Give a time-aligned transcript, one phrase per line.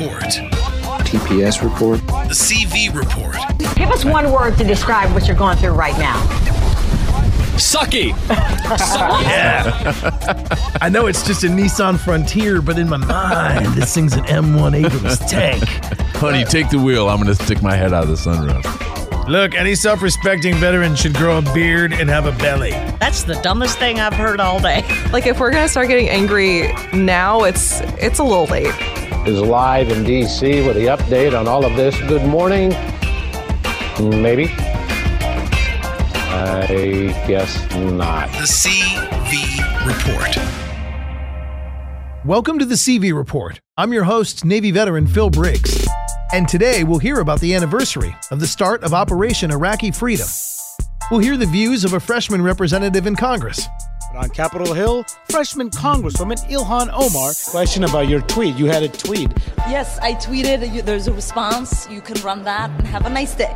[0.00, 0.22] Report.
[1.04, 1.98] TPS report.
[2.06, 3.36] The CV report.
[3.76, 6.20] Give us one word to describe what you're going through right now.
[7.56, 8.14] Sucky.
[8.68, 10.44] Yeah.
[10.82, 14.84] I know it's just a Nissan Frontier, but in my mind, this thing's an M1
[14.84, 15.64] Abrams tank.
[16.16, 17.08] Honey, take the wheel.
[17.08, 19.26] I'm going to stick my head out of the sunroof.
[19.26, 22.70] Look, any self respecting veteran should grow a beard and have a belly.
[23.00, 24.82] That's the dumbest thing I've heard all day.
[25.12, 28.72] Like if we're gonna start getting angry now, it's it's a little late.
[29.28, 31.94] Is live in DC with the update on all of this.
[32.08, 32.70] Good morning.
[34.00, 34.46] Maybe.
[36.30, 36.64] I
[37.28, 38.30] guess not.
[38.30, 40.34] The CV report.
[42.24, 43.60] Welcome to the CV Report.
[43.76, 45.86] I'm your host, Navy veteran Phil Briggs.
[46.32, 50.26] And today we'll hear about the anniversary of the start of Operation Iraqi Freedom.
[51.10, 53.68] We'll hear the views of a freshman representative in Congress.
[54.12, 58.56] But on Capitol Hill, freshman Congresswoman Ilhan Omar question about your tweet.
[58.56, 59.30] You had a tweet.
[59.68, 60.84] Yes, I tweeted.
[60.84, 61.88] There's a response.
[61.90, 63.54] You can run that and have a nice day.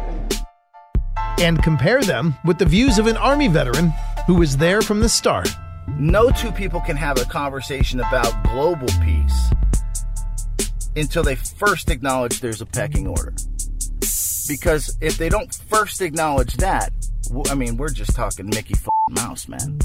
[1.38, 3.92] And compare them with the views of an Army veteran
[4.26, 5.48] who was there from the start.
[5.98, 9.50] No two people can have a conversation about global peace
[10.94, 13.32] until they first acknowledge there's a pecking order.
[14.48, 16.92] Because if they don't first acknowledge that,
[17.48, 19.78] I mean, we're just talking Mickey f- Mouse, man.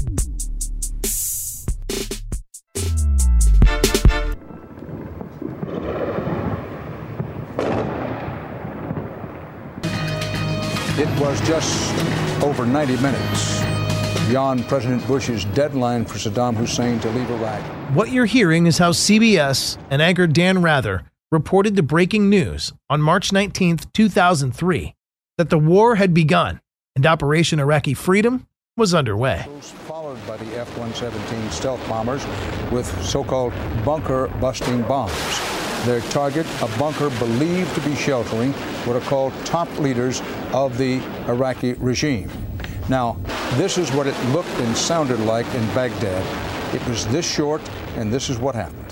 [11.00, 11.94] It was just
[12.42, 13.60] over 90 minutes
[14.28, 17.62] beyond President Bush's deadline for Saddam Hussein to leave Iraq.
[17.94, 23.00] What you're hearing is how CBS and anchor Dan Rather reported the breaking news on
[23.00, 24.96] March 19, 2003,
[25.36, 26.60] that the war had begun
[26.96, 29.46] and Operation Iraqi Freedom was underway.
[29.86, 32.26] Followed by the F 117 stealth bombers
[32.72, 33.52] with so called
[33.84, 35.57] bunker busting bombs.
[35.84, 38.52] Their target, a bunker believed to be sheltering
[38.84, 40.20] what are called top leaders
[40.52, 42.30] of the Iraqi regime.
[42.88, 43.16] Now,
[43.52, 46.74] this is what it looked and sounded like in Baghdad.
[46.74, 47.62] It was this short,
[47.96, 48.84] and this is what happened.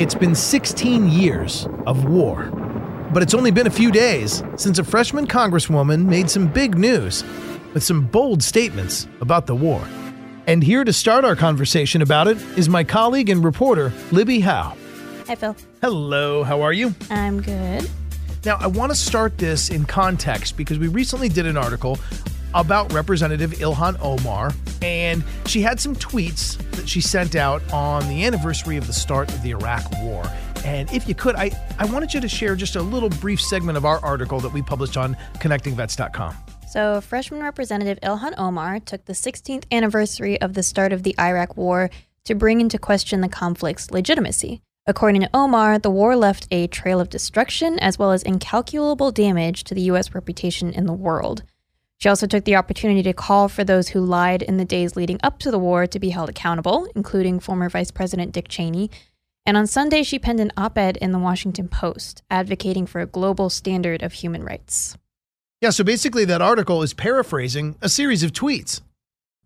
[0.00, 2.57] It's been 16 years of war.
[3.10, 7.24] But it's only been a few days since a freshman congresswoman made some big news
[7.72, 9.82] with some bold statements about the war.
[10.46, 14.76] And here to start our conversation about it is my colleague and reporter, Libby Howe.
[15.26, 15.56] Hi, Phil.
[15.80, 16.94] Hello, how are you?
[17.10, 17.88] I'm good.
[18.44, 21.98] Now, I want to start this in context because we recently did an article
[22.54, 28.24] about Representative Ilhan Omar, and she had some tweets that she sent out on the
[28.24, 30.24] anniversary of the start of the Iraq War.
[30.68, 33.78] And if you could, I, I wanted you to share just a little brief segment
[33.78, 36.36] of our article that we published on connectingvets.com.
[36.68, 41.56] So, freshman Representative Ilhan Omar took the 16th anniversary of the start of the Iraq
[41.56, 41.88] War
[42.24, 44.60] to bring into question the conflict's legitimacy.
[44.86, 49.64] According to Omar, the war left a trail of destruction as well as incalculable damage
[49.64, 50.14] to the U.S.
[50.14, 51.44] reputation in the world.
[51.96, 55.18] She also took the opportunity to call for those who lied in the days leading
[55.22, 58.90] up to the war to be held accountable, including former Vice President Dick Cheney.
[59.46, 63.06] And on Sunday, she penned an op ed in the Washington Post advocating for a
[63.06, 64.96] global standard of human rights.
[65.60, 68.82] Yeah, so basically, that article is paraphrasing a series of tweets.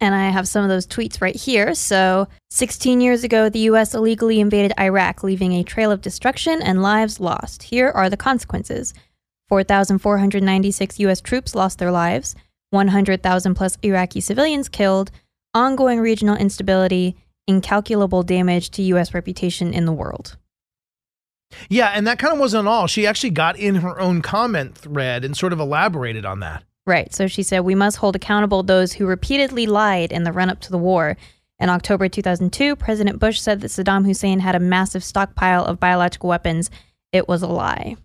[0.01, 1.75] And I have some of those tweets right here.
[1.75, 3.95] So, 16 years ago, the U.S.
[3.95, 7.63] illegally invaded Iraq, leaving a trail of destruction and lives lost.
[7.63, 8.93] Here are the consequences
[9.49, 11.21] 4,496 U.S.
[11.21, 12.35] troops lost their lives,
[12.71, 15.13] 100,000 plus Iraqi civilians killed,
[15.55, 17.17] ongoing regional instability,
[17.47, 19.15] incalculable damage to U.S.
[19.15, 20.37] reputation in the world.
[21.69, 22.87] Yeah, and that kind of wasn't all.
[22.87, 26.65] She actually got in her own comment thread and sort of elaborated on that.
[26.87, 27.15] Right.
[27.15, 30.61] So she said, We must hold accountable those who repeatedly lied in the run up
[30.61, 31.17] to the war.
[31.61, 36.29] In October 2002, President Bush said that Saddam Hussein had a massive stockpile of biological
[36.29, 36.71] weapons.
[37.13, 37.97] It was a lie.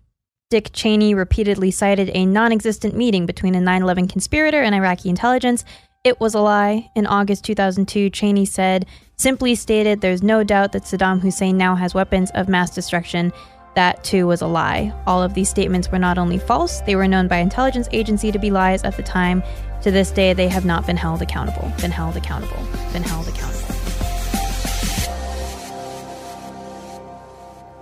[0.50, 5.08] Dick Cheney repeatedly cited a non existent meeting between a 9 11 conspirator and Iraqi
[5.08, 5.64] intelligence.
[6.04, 6.88] It was a lie.
[6.94, 8.86] In August 2002, Cheney said,
[9.18, 13.32] simply stated, there's no doubt that Saddam Hussein now has weapons of mass destruction.
[13.74, 14.94] That too was a lie.
[15.06, 18.38] All of these statements were not only false, they were known by intelligence agency to
[18.38, 19.42] be lies at the time.
[19.82, 21.70] To this day, they have not been held accountable.
[21.80, 22.62] Been held accountable.
[22.92, 23.74] Been held accountable.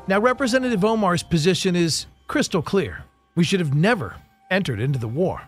[0.09, 3.05] Now, Representative Omar's position is crystal clear.
[3.35, 4.17] We should have never
[4.51, 5.43] entered into the war.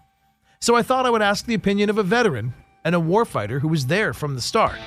[0.61, 2.52] So I thought I would ask the opinion of a veteran
[2.84, 4.79] and a warfighter who was there from the start.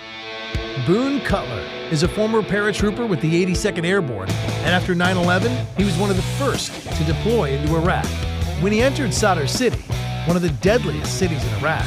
[0.85, 5.83] Boone Cutler is a former paratrooper with the 82nd Airborne, and after 9 11, he
[5.83, 8.05] was one of the first to deploy into Iraq.
[8.61, 9.77] When he entered Sadr City,
[10.25, 11.85] one of the deadliest cities in Iraq,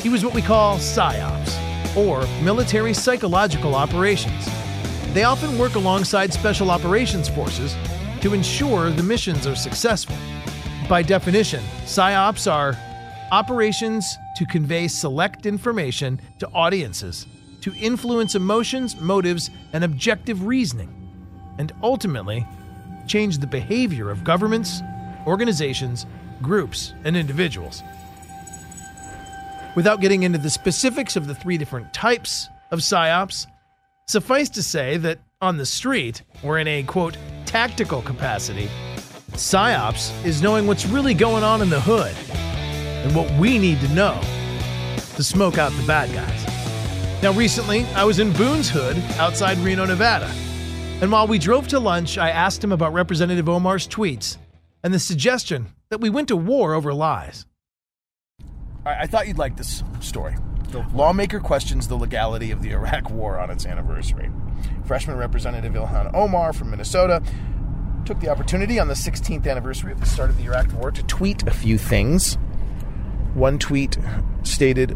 [0.00, 4.48] he was what we call PSYOPs, or military psychological operations.
[5.12, 7.76] They often work alongside special operations forces
[8.22, 10.16] to ensure the missions are successful.
[10.88, 12.74] By definition, PSYOPs are
[13.32, 17.26] operations to convey select information to audiences,
[17.64, 20.90] to influence emotions, motives, and objective reasoning,
[21.56, 22.46] and ultimately
[23.06, 24.82] change the behavior of governments,
[25.26, 26.04] organizations,
[26.42, 27.82] groups, and individuals.
[29.76, 33.46] Without getting into the specifics of the three different types of PSYOPs,
[34.08, 37.16] Suffice to say that on the street, or in a quote,
[37.46, 38.68] tactical capacity,
[39.32, 42.14] PSYOPs is knowing what's really going on in the hood
[43.06, 44.20] and what we need to know
[45.16, 46.43] to smoke out the bad guys.
[47.24, 50.30] Now, recently, I was in Boone's hood outside Reno, Nevada.
[51.00, 54.36] And while we drove to lunch, I asked him about Representative Omar's tweets
[54.82, 57.46] and the suggestion that we went to war over lies.
[58.84, 60.36] I thought you'd like this story.
[60.68, 64.30] The lawmaker questions the legality of the Iraq War on its anniversary.
[64.84, 67.22] Freshman Representative Ilhan Omar from Minnesota
[68.04, 71.02] took the opportunity on the 16th anniversary of the start of the Iraq War to
[71.04, 72.34] tweet a few things.
[73.32, 73.96] One tweet
[74.42, 74.94] stated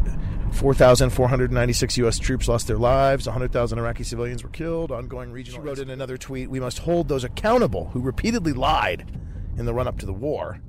[0.51, 2.19] 4,496 U.S.
[2.19, 5.61] troops lost their lives, 100,000 Iraqi civilians were killed, ongoing regional.
[5.61, 9.09] She wrote in another tweet, We must hold those accountable who repeatedly lied
[9.57, 10.59] in the run up to the war.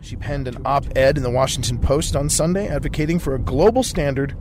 [0.00, 3.82] She penned an op ed in the Washington Post on Sunday advocating for a global
[3.82, 4.36] standard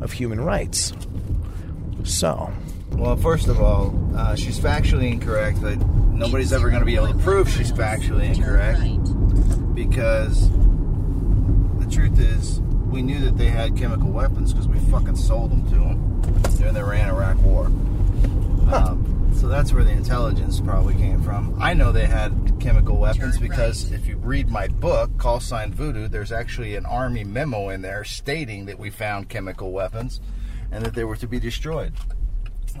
[0.00, 0.92] of human rights.
[2.02, 2.52] So.
[2.92, 7.08] Well, first of all, uh, she's factually incorrect, but nobody's ever going to be able
[7.08, 10.50] to prove she's factually incorrect because
[11.78, 12.60] the truth is,
[12.94, 16.22] we knew that they had chemical weapons because we fucking sold them to them
[16.56, 17.66] during the Iran-Iraq War.
[18.72, 21.60] Um, so that's where the intelligence probably came from.
[21.60, 26.06] I know they had chemical weapons because if you read my book, Call Sign Voodoo,
[26.06, 30.20] there's actually an army memo in there stating that we found chemical weapons
[30.70, 31.92] and that they were to be destroyed.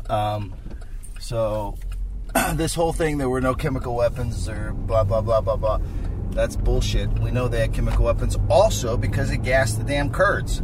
[0.08, 0.54] Um,
[1.18, 1.76] so
[2.54, 5.80] this whole thing, there were no chemical weapons or blah blah blah blah blah.
[6.34, 7.10] That's bullshit.
[7.20, 10.62] We know they had chemical weapons also because it gassed the damn Kurds.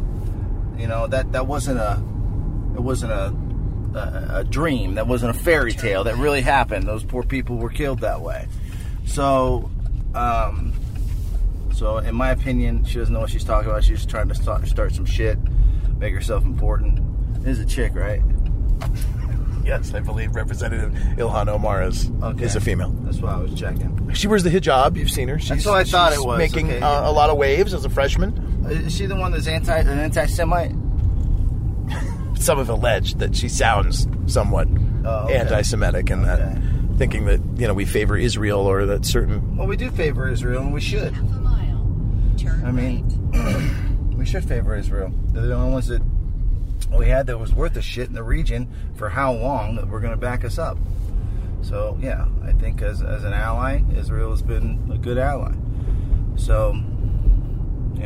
[0.77, 1.93] You know that that wasn't a
[2.75, 3.33] it wasn't a
[3.95, 4.95] a, a dream.
[4.95, 6.03] That wasn't a fairy tale.
[6.03, 6.87] That really happened.
[6.87, 8.47] Those poor people were killed that way.
[9.05, 9.69] So,
[10.13, 10.73] um,
[11.73, 13.83] so in my opinion, she doesn't know what she's talking about.
[13.83, 15.37] She's just trying to start, start some shit,
[15.97, 16.99] make herself important.
[17.43, 18.21] This is a chick, right?
[19.65, 22.45] Yes, I believe Representative Ilhan Omar is Okay.
[22.45, 22.89] is a female.
[23.03, 24.11] That's why I was checking.
[24.13, 24.97] She wears the hijab.
[24.97, 25.39] You've seen her.
[25.39, 26.37] She's, That's what I thought she's it was.
[26.37, 27.09] Making Okay, uh, yeah.
[27.09, 28.65] a lot of waves as a freshman.
[28.69, 30.71] Is she the one that's anti an anti-Semite?
[32.35, 34.67] Some have alleged that she sounds somewhat
[35.03, 35.37] Oh, okay.
[35.37, 36.57] anti-Semitic, and that
[36.97, 39.57] thinking that you know we favor Israel or that certain.
[39.57, 41.13] Well, we do favor Israel, and we should.
[41.13, 42.65] Half a mile.
[42.65, 45.11] I mean, we should favor Israel.
[45.33, 46.01] They're the only ones that
[46.97, 50.01] we had that was worth a shit in the region for how long that we're
[50.01, 50.77] going to back us up.
[51.61, 55.53] So yeah, I think as as an ally, Israel has been a good ally.
[56.35, 56.73] So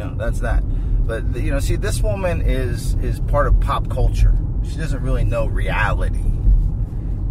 [0.06, 0.64] know that's that.
[1.08, 4.36] But you know, see, this woman is is part of pop culture.
[4.64, 6.24] She doesn't really know reality.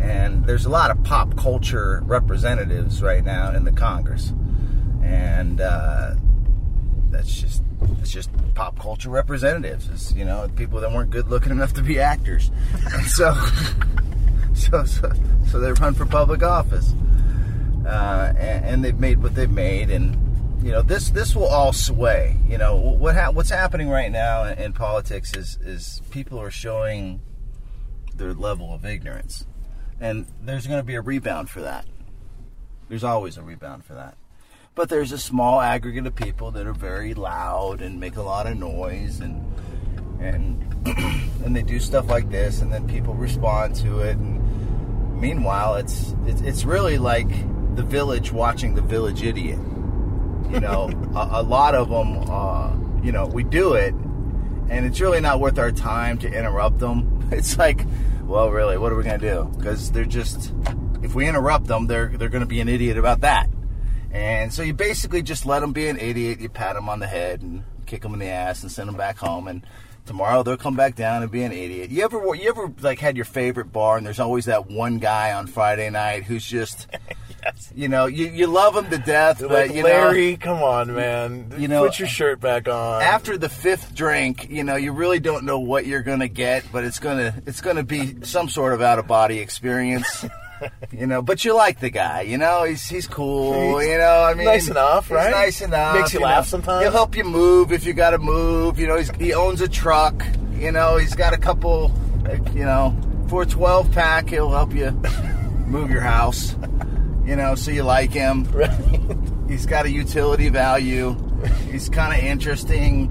[0.01, 4.33] And there's a lot of pop culture representatives right now in the Congress,
[5.03, 6.15] and uh,
[7.11, 7.63] that's just
[8.01, 9.89] it's just pop culture representatives.
[9.89, 12.51] It's you know people that weren't good looking enough to be actors,
[12.93, 13.35] and so
[14.55, 15.13] so so
[15.51, 16.93] so they run for public office,
[17.87, 20.17] uh, and, and they've made what they've made, and
[20.65, 22.37] you know this this will all sway.
[22.49, 26.51] You know what ha- what's happening right now in, in politics is is people are
[26.51, 27.21] showing
[28.15, 29.47] their level of ignorance,
[30.01, 31.87] and there's going to be a rebound for that.
[32.89, 34.17] There's always a rebound for that.
[34.75, 38.47] But there's a small aggregate of people that are very loud and make a lot
[38.47, 39.41] of noise and
[40.21, 40.61] and
[41.45, 46.15] and they do stuff like this and then people respond to it and meanwhile it's
[46.27, 47.29] it's, it's really like
[47.77, 49.59] the village watching the village idiot
[50.51, 52.73] you know, a, a lot of them, uh,
[53.05, 57.11] you know, we do it, and it's really not worth our time to interrupt them.
[57.33, 57.85] It's like,
[58.25, 59.51] well, really, what are we going to do?
[59.57, 60.53] Because they're just,
[61.03, 63.49] if we interrupt them, they're they're going to be an idiot about that.
[64.15, 66.41] And so you basically just let them be an idiot.
[66.41, 68.97] You pat them on the head and kick them in the ass and send them
[68.97, 69.49] back home.
[69.49, 69.67] And
[70.07, 71.91] tomorrow they'll come back down and be an idiot.
[71.91, 75.33] You ever you ever like had your favorite bar and there's always that one guy
[75.33, 76.87] on Friday night who's just.
[77.75, 80.95] You know, you, you love him to death, but Like you Larry, know, come on,
[80.95, 81.53] man.
[81.59, 83.03] You know, put your shirt back on.
[83.03, 86.85] after the fifth drink, you know, you really don't know what you're gonna get, but
[86.85, 90.25] it's gonna it's gonna be some sort of out of body experience.
[90.93, 92.23] you know, but you like the guy.
[92.23, 93.79] You know, he's he's cool.
[93.79, 95.31] He's you know, I mean, nice enough, he's right?
[95.31, 95.97] nice enough.
[95.97, 96.27] Makes you know.
[96.27, 96.83] laugh sometimes.
[96.83, 98.79] He'll help you move if you got to move.
[98.79, 100.25] You know, he's, he owns a truck.
[100.53, 101.93] You know, he's got a couple.
[102.55, 102.97] You know,
[103.29, 104.91] for a 12 pack, he'll help you
[105.67, 106.57] move your house.
[107.27, 108.47] You know, so you like him.
[109.49, 111.17] He's got a utility value.
[111.71, 113.11] He's kind of interesting.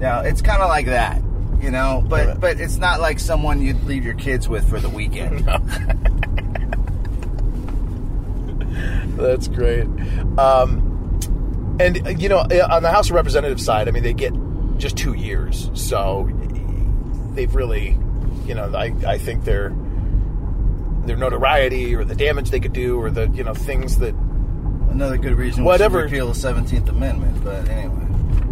[0.00, 1.20] Yeah, it's kind of like that,
[1.60, 2.04] you know.
[2.06, 5.48] But but it's not like someone you'd leave your kids with for the weekend.
[9.18, 9.86] That's great.
[10.38, 14.32] Um, and you know, uh, on the House of Representatives side, I mean, they get
[14.78, 16.28] just two years, so
[17.34, 17.98] they've really,
[18.46, 19.74] you know, I I think their
[21.04, 24.14] their notoriety or the damage they could do or the you know things that
[24.90, 26.02] Another good reason Whatever.
[26.02, 27.44] repeal the Seventeenth Amendment.
[27.44, 27.94] But anyway,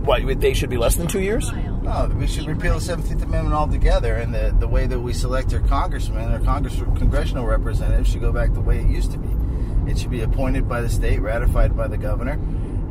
[0.04, 1.50] what they should be less than two years.
[1.82, 4.14] no, we should repeal the Seventeenth Amendment altogether.
[4.14, 8.32] And the the way that we select our congressmen or congress congressional representatives should go
[8.32, 9.28] back the way it used to be.
[9.86, 12.38] It should be appointed by the state, ratified by the governor,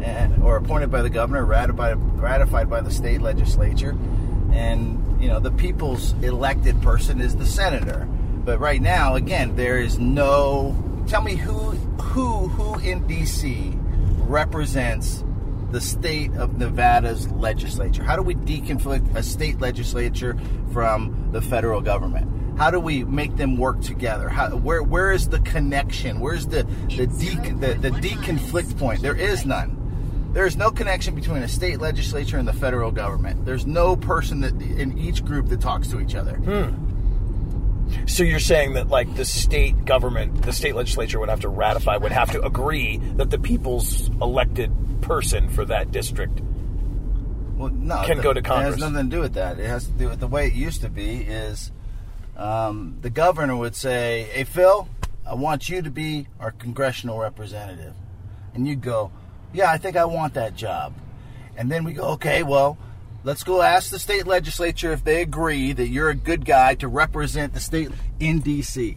[0.01, 3.95] and or appointed by the governor, ratified ratified by the state legislature,
[4.51, 8.07] and you know the people's elected person is the senator.
[8.45, 10.75] But right now, again, there is no.
[11.07, 11.71] Tell me who
[12.01, 13.73] who who in D.C.
[14.27, 15.23] represents
[15.71, 18.01] the state of Nevada's legislature?
[18.03, 20.37] How do we deconflict a state legislature
[20.71, 22.31] from the federal government?
[22.57, 24.29] How do we make them work together?
[24.29, 26.19] How, where where is the connection?
[26.19, 26.63] Where's the
[26.95, 29.01] the, de, the the deconflict point?
[29.01, 30.31] There is none.
[30.33, 33.45] There is no connection between a state legislature and the federal government.
[33.45, 36.35] There's no person that in each group that talks to each other.
[36.35, 36.85] Hmm.
[38.07, 41.97] So you're saying that like the state government, the state legislature would have to ratify,
[41.97, 44.71] would have to agree that the people's elected
[45.01, 46.41] person for that district
[47.57, 48.75] well, no, can th- go to It Congress.
[48.75, 49.59] has nothing to do with that.
[49.59, 51.21] It has to do with the way it used to be.
[51.21, 51.71] Is
[52.37, 54.87] um, the governor would say, "Hey Phil,
[55.25, 57.93] I want you to be our congressional representative,"
[58.53, 59.11] and you'd go,
[59.53, 60.93] "Yeah, I think I want that job,"
[61.57, 62.77] and then we go, "Okay, well."
[63.23, 66.87] Let's go ask the state legislature if they agree that you're a good guy to
[66.87, 67.89] represent the state
[68.19, 68.95] in D.C.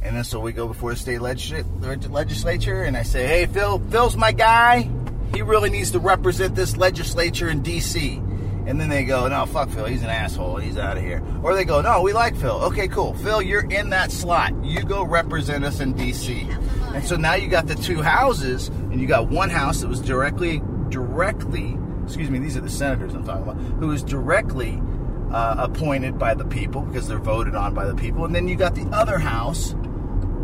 [0.00, 3.78] And then so we go before the state legisla- legislature, and I say, "Hey, Phil,
[3.90, 4.88] Phil's my guy.
[5.34, 8.22] He really needs to represent this legislature in D.C."
[8.66, 9.84] And then they go, "No, fuck Phil.
[9.84, 10.56] He's an asshole.
[10.56, 12.60] He's out of here." Or they go, "No, we like Phil.
[12.64, 13.14] Okay, cool.
[13.14, 14.52] Phil, you're in that slot.
[14.64, 16.48] You go represent us in D.C."
[16.94, 20.00] And so now you got the two houses, and you got one house that was
[20.00, 21.78] directly, directly.
[22.04, 22.38] Excuse me.
[22.38, 24.82] These are the senators I'm talking about, who is directly
[25.30, 28.56] uh, appointed by the people because they're voted on by the people, and then you
[28.56, 29.74] got the other house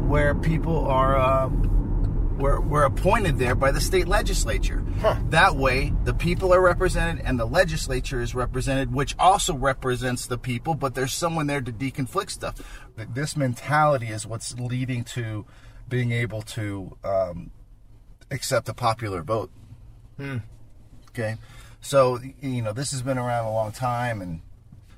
[0.07, 1.49] where people are uh,
[2.39, 4.85] were, were appointed there by the state legislature.
[5.31, 10.39] That way, the people are represented and the legislature is represented, which also represents the
[10.39, 10.75] people.
[10.75, 12.61] But there's someone there to deconflict stuff.
[12.97, 15.47] This mentality is what's leading to
[15.89, 17.51] being able to um,
[18.31, 19.51] accept a popular vote.
[21.11, 21.37] Okay,
[21.81, 24.41] so you know this has been around a long time, and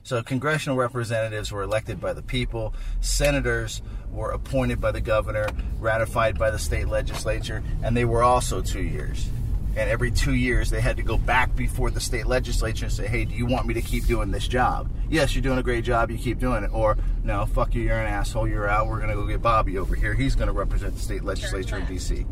[0.04, 3.80] so congressional representatives were elected by the people, senators
[4.12, 5.48] were appointed by the governor,
[5.80, 9.28] ratified by the state legislature, and they were also two years.
[9.76, 13.08] And every two years, they had to go back before the state legislature and say,
[13.08, 14.88] "Hey, do you want me to keep doing this job?
[15.08, 16.10] Yes, you're doing a great job.
[16.10, 18.46] You keep doing it, or no, fuck you, you're an asshole.
[18.46, 18.86] You're out.
[18.86, 20.12] We're gonna go get Bobby over here.
[20.12, 22.26] He's gonna represent the state legislature in D.C."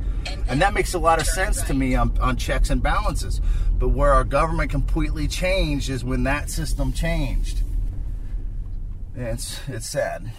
[0.48, 3.40] And that makes a lot of sense to me on, on checks and balances.
[3.78, 7.62] But where our government completely changed is when that system changed.
[9.16, 10.30] It's it's sad.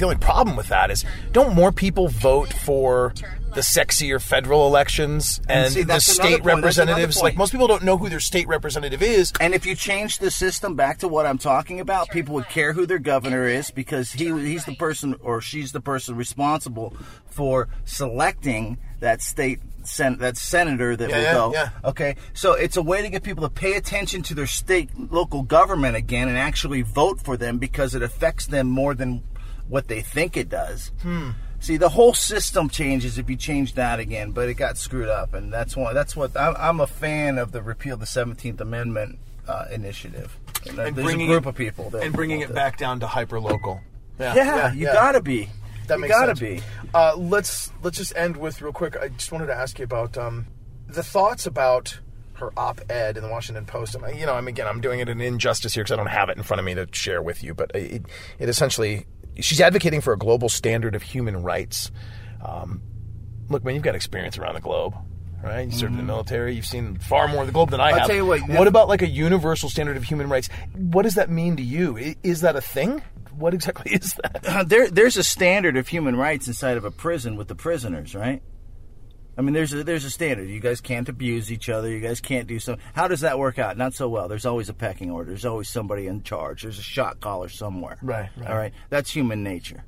[0.00, 3.14] The only problem with that is don't more people vote for
[3.54, 7.20] the sexier federal elections And and, see, the state point, that's another representatives?
[7.20, 9.32] Like most people don't know who their state representative is.
[9.40, 12.72] And if you change the system back to what I'm talking about, people would care
[12.72, 16.94] who their governor is because he he's the person or she's the person responsible
[17.26, 21.52] for selecting that state sen- that senator that Yeah, will yeah, go.
[21.52, 21.68] yeah.
[21.90, 25.42] Okay, so it's a way to get people to pay attention to their state local
[25.42, 29.22] government again and actually vote for them because it affects them more than
[29.70, 30.90] what they think it does.
[31.02, 31.30] Hmm.
[31.60, 35.34] See, the whole system changes if you change that again, but it got screwed up,
[35.34, 35.94] and that's one.
[35.94, 40.38] That's what I'm, I'm a fan of the repeal the Seventeenth Amendment uh, initiative.
[40.68, 43.06] And, uh, And there's a group it- of people and bringing it back down to
[43.06, 43.80] hyper local.
[44.18, 45.48] Yeah, you gotta be.
[45.86, 46.62] That You makes gotta sense.
[46.62, 46.66] be.
[46.94, 48.96] Uh, let's let's just end with real quick.
[48.96, 50.46] I just wanted to ask you about um,
[50.88, 51.98] the thoughts about
[52.34, 53.96] her op-ed in the Washington Post.
[53.96, 55.96] I mean, you know, I mean, again, I'm doing it an injustice here because I
[55.96, 57.52] don't have it in front of me to share with you.
[57.54, 58.02] But it,
[58.38, 59.06] it essentially,
[59.40, 61.90] she's advocating for a global standard of human rights.
[62.44, 62.82] Um,
[63.48, 64.94] look, man, you've got experience around the globe.
[65.42, 66.54] Right, you served in the military.
[66.54, 67.94] You've seen far more of the globe than I Mm-hmm.
[67.94, 68.06] I'll have.
[68.08, 70.50] tell you what, What about like a universal standard of human rights?
[70.76, 72.14] What does that mean to you?
[72.22, 73.02] Is that a thing?
[73.34, 74.44] What exactly is that?
[74.46, 78.14] Uh, there, there's a standard of human rights inside of a prison with the prisoners,
[78.14, 78.42] right?
[79.40, 80.50] I mean, there's a, there's a standard.
[80.50, 81.88] You guys can't abuse each other.
[81.90, 82.84] You guys can't do something.
[82.92, 83.78] How does that work out?
[83.78, 84.28] Not so well.
[84.28, 85.30] There's always a pecking order.
[85.30, 86.60] There's always somebody in charge.
[86.60, 87.96] There's a shot caller somewhere.
[88.02, 88.50] Right, right.
[88.50, 88.74] All right.
[88.90, 89.82] That's human nature.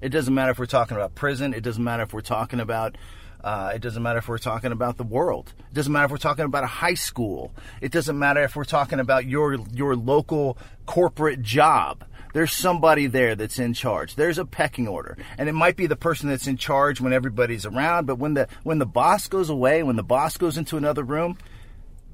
[0.00, 1.52] It doesn't matter if we're talking about prison.
[1.52, 2.96] It doesn't matter if we're talking about.
[3.42, 5.52] Uh, it doesn't matter if we're talking about the world.
[5.58, 7.52] It doesn't matter if we're talking about a high school.
[7.82, 10.56] It doesn't matter if we're talking about your your local
[10.86, 12.04] corporate job.
[12.34, 14.16] There's somebody there that's in charge.
[14.16, 17.64] There's a pecking order, and it might be the person that's in charge when everybody's
[17.64, 18.06] around.
[18.06, 21.38] But when the when the boss goes away, when the boss goes into another room,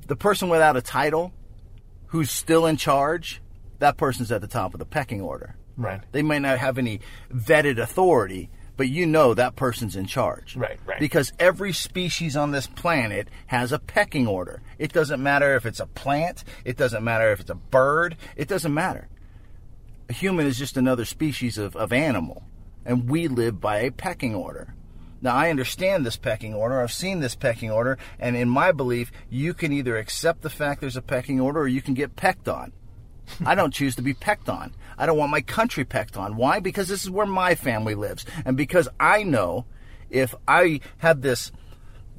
[0.07, 1.33] the person without a title,
[2.09, 3.41] who's still in charge,
[3.79, 5.57] that person's at the top of the pecking order.
[5.79, 6.03] Right.
[6.13, 7.01] They might not have any
[7.33, 10.55] vetted authority, but you know that person's in charge.
[10.55, 10.99] Right, right.
[10.99, 14.61] Because every species on this planet has a pecking order.
[14.79, 18.49] It doesn't matter if it's a plant, it doesn't matter if it's a bird, it
[18.49, 19.09] doesn't matter.
[20.11, 22.43] A human is just another species of, of animal,
[22.85, 24.75] and we live by a pecking order.
[25.23, 26.81] Now, I understand this pecking order.
[26.81, 30.81] I've seen this pecking order, and in my belief, you can either accept the fact
[30.81, 32.73] there's a pecking order or you can get pecked on.
[33.47, 34.75] I don't choose to be pecked on.
[34.99, 36.35] I don't want my country pecked on.
[36.35, 36.59] Why?
[36.59, 38.27] Because this is where my family lives.
[38.45, 39.65] And because I know
[40.11, 41.53] if I have this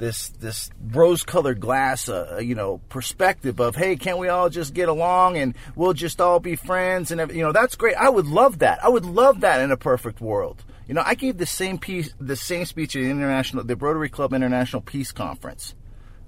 [0.01, 4.89] this this rose-colored glass, uh, you know, perspective of, hey, can't we all just get
[4.89, 7.95] along and we'll just all be friends and you know, that's great.
[7.95, 8.84] I would love that.
[8.84, 10.65] I would love that in a perfect world.
[10.88, 14.10] You know, I gave the same piece, the same speech at the international, the Rotary
[14.10, 15.76] Club International Peace Conference.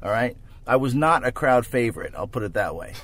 [0.04, 2.13] All right, I was not a crowd favorite.
[2.15, 2.93] I'll put it that way.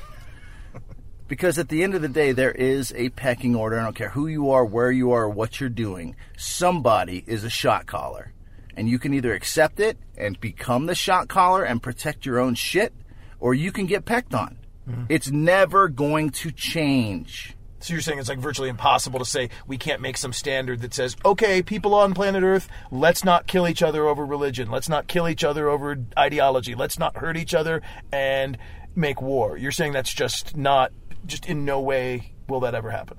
[1.27, 3.79] Because at the end of the day, there is a pecking order.
[3.79, 6.15] I don't care who you are, where you are, what you're doing.
[6.35, 8.33] Somebody is a shot caller.
[8.79, 12.55] And you can either accept it and become the shot caller and protect your own
[12.55, 12.93] shit,
[13.37, 14.57] or you can get pecked on.
[14.89, 15.03] Mm-hmm.
[15.09, 17.57] It's never going to change.
[17.81, 20.93] So you're saying it's like virtually impossible to say we can't make some standard that
[20.93, 24.71] says, okay, people on planet Earth, let's not kill each other over religion.
[24.71, 26.73] Let's not kill each other over ideology.
[26.73, 27.81] Let's not hurt each other
[28.13, 28.57] and
[28.95, 29.57] make war.
[29.57, 30.93] You're saying that's just not,
[31.25, 33.17] just in no way will that ever happen.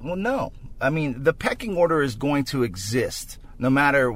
[0.00, 0.52] Well, no.
[0.80, 4.12] I mean, the pecking order is going to exist no matter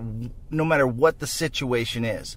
[0.50, 2.36] no matter what the situation is.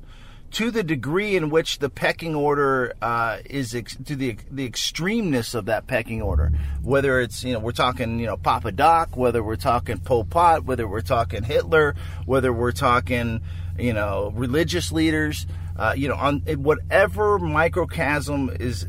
[0.52, 5.54] To the degree in which the pecking order uh, is ex- to the the extremeness
[5.56, 9.44] of that pecking order, whether it's you know we're talking you know Papa Doc, whether
[9.44, 13.42] we're talking Pol Pot, whether we're talking Hitler, whether we're talking
[13.78, 18.86] you know religious leaders, uh, you know on whatever microcosm is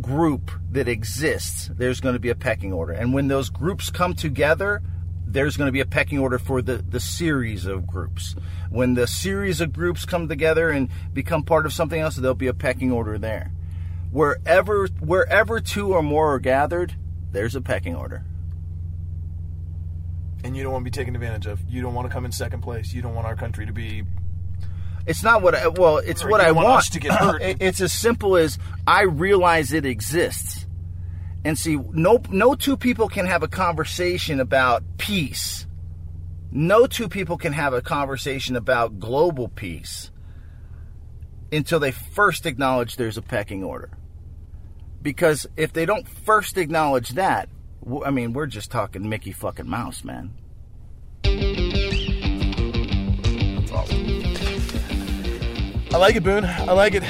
[0.00, 2.92] group that exists, there's going to be a pecking order.
[2.92, 4.82] And when those groups come together,
[5.32, 8.34] there's going to be a pecking order for the, the series of groups.
[8.70, 12.46] When the series of groups come together and become part of something else, there'll be
[12.46, 13.52] a pecking order there.
[14.10, 16.94] Wherever wherever two or more are gathered,
[17.30, 18.24] there's a pecking order.
[20.44, 21.60] And you don't want to be taken advantage of.
[21.68, 22.94] You don't want to come in second place.
[22.94, 24.04] You don't want our country to be.
[25.06, 26.92] It's not what I, well, it's what I want want.
[26.92, 27.42] to get hurt.
[27.60, 30.66] It's as simple as I realize it exists.
[31.48, 35.66] And see, no no two people can have a conversation about peace.
[36.52, 40.10] No two people can have a conversation about global peace
[41.50, 43.88] until they first acknowledge there's a pecking order.
[45.00, 47.48] Because if they don't first acknowledge that,
[48.04, 50.34] i mean, we're just talking Mickey fucking Mouse, man.
[55.90, 56.44] I like it, Boone.
[56.44, 57.04] I like it.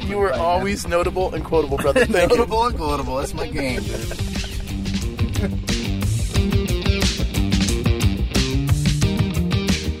[0.00, 2.04] You were always notable and quotable, brother.
[2.06, 2.38] Thank you.
[2.38, 3.16] Notable and quotable.
[3.16, 4.12] That's my game, dude.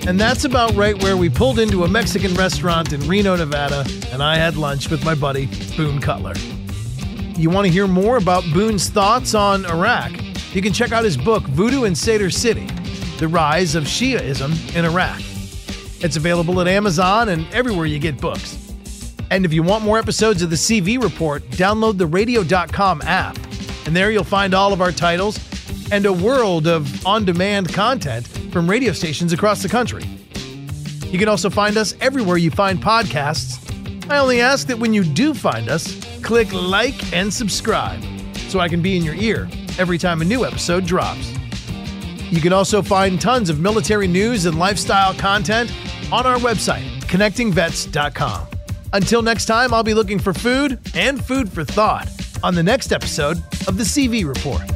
[0.08, 4.22] And that's about right where we pulled into a Mexican restaurant in Reno, Nevada, and
[4.22, 6.34] I had lunch with my buddy, Boone Cutler.
[7.36, 10.12] You want to hear more about Boone's thoughts on Iraq?
[10.54, 12.66] You can check out his book, Voodoo in Sadr City
[13.18, 15.20] The Rise of Shiaism in Iraq.
[16.02, 18.65] It's available at Amazon and everywhere you get books.
[19.30, 23.36] And if you want more episodes of the CV Report, download the radio.com app.
[23.86, 25.38] And there you'll find all of our titles
[25.92, 30.02] and a world of on demand content from radio stations across the country.
[31.10, 33.62] You can also find us everywhere you find podcasts.
[34.10, 38.02] I only ask that when you do find us, click like and subscribe
[38.48, 41.32] so I can be in your ear every time a new episode drops.
[42.30, 45.72] You can also find tons of military news and lifestyle content
[46.10, 48.55] on our website, connectingvets.com.
[48.96, 52.08] Until next time, I'll be looking for food and food for thought
[52.42, 53.36] on the next episode
[53.68, 54.75] of the CV Report.